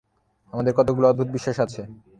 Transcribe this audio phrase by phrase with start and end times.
[0.53, 1.81] আমাদের কতকগুলি অদ্ভুত বিশ্বাস আছে।